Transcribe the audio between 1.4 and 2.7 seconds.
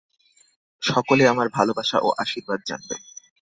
ভালবাসা ও আশীর্বাদ